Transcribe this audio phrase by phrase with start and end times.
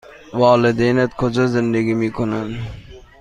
[0.39, 2.55] والدینت کجا زندگی می کنند؟